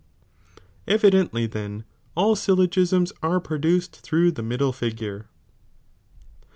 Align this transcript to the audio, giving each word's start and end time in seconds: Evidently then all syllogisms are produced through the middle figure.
Evidently 0.87 1.45
then 1.45 1.83
all 2.15 2.35
syllogisms 2.35 3.13
are 3.21 3.39
produced 3.39 3.97
through 3.97 4.31
the 4.31 4.41
middle 4.41 4.73
figure. 4.73 5.27